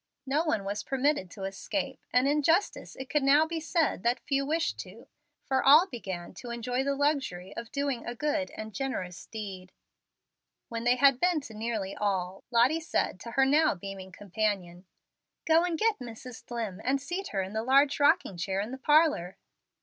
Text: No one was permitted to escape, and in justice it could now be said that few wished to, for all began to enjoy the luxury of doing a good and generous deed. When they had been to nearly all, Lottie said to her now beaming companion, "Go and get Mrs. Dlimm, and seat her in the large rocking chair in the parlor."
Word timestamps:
No 0.25 0.43
one 0.43 0.63
was 0.63 0.81
permitted 0.81 1.29
to 1.29 1.43
escape, 1.43 2.01
and 2.11 2.27
in 2.27 2.41
justice 2.41 2.95
it 2.95 3.07
could 3.07 3.21
now 3.21 3.45
be 3.45 3.59
said 3.59 4.01
that 4.01 4.19
few 4.21 4.43
wished 4.47 4.79
to, 4.79 5.07
for 5.45 5.63
all 5.63 5.85
began 5.85 6.33
to 6.41 6.49
enjoy 6.49 6.83
the 6.83 6.95
luxury 6.95 7.55
of 7.55 7.71
doing 7.71 8.03
a 8.03 8.15
good 8.15 8.49
and 8.57 8.73
generous 8.73 9.27
deed. 9.27 9.71
When 10.69 10.85
they 10.85 10.95
had 10.95 11.19
been 11.19 11.39
to 11.41 11.53
nearly 11.53 11.95
all, 11.95 12.43
Lottie 12.49 12.79
said 12.79 13.19
to 13.19 13.31
her 13.33 13.45
now 13.45 13.75
beaming 13.75 14.11
companion, 14.11 14.85
"Go 15.45 15.63
and 15.63 15.77
get 15.77 15.99
Mrs. 15.99 16.43
Dlimm, 16.45 16.81
and 16.83 16.99
seat 16.99 17.27
her 17.27 17.43
in 17.43 17.53
the 17.53 17.61
large 17.61 17.99
rocking 17.99 18.37
chair 18.37 18.59
in 18.59 18.71
the 18.71 18.79
parlor." 18.79 19.37